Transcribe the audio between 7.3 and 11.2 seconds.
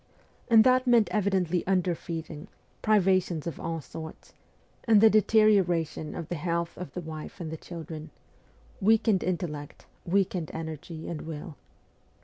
and the children: weakened intellect, weakened energy